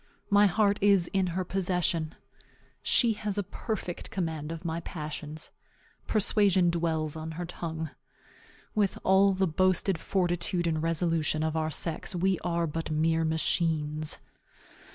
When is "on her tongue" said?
7.15-7.91